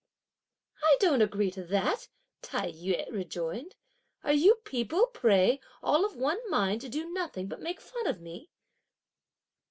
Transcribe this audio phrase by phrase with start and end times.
[0.81, 2.07] "I don't agree to that,"
[2.41, 3.75] Tai yü rejoined;
[4.23, 8.19] "are you people, pray, all of one mind to do nothing but make fun of
[8.19, 8.49] me?"